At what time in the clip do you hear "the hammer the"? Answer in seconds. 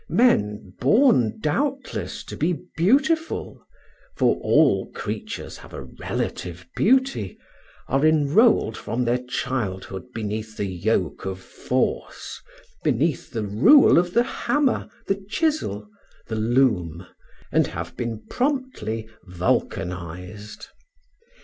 14.15-15.23